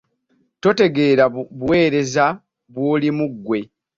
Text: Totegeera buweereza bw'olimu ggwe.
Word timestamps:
Totegeera 0.61 1.25
buweereza 1.57 2.25
bw'olimu 2.73 3.25
ggwe. 3.33 3.59